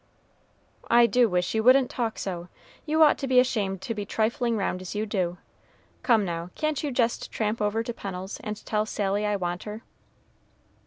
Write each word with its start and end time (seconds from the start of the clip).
"I 0.89 1.05
do 1.05 1.29
wish 1.29 1.53
you 1.53 1.61
wouldn't 1.61 1.91
talk 1.91 2.17
so. 2.17 2.47
You 2.87 3.03
ought 3.03 3.19
to 3.19 3.27
be 3.27 3.39
ashamed 3.39 3.83
to 3.83 3.93
be 3.93 4.03
triflin' 4.03 4.57
round 4.57 4.81
as 4.81 4.95
you 4.95 5.05
do. 5.05 5.37
Come, 6.01 6.25
now, 6.25 6.49
can't 6.55 6.81
you 6.81 6.89
jest 6.89 7.31
tramp 7.31 7.61
over 7.61 7.83
to 7.83 7.93
Pennel's 7.93 8.39
and 8.39 8.65
tell 8.65 8.87
Sally 8.87 9.27
I 9.27 9.35
want 9.35 9.61
her?" 9.65 9.83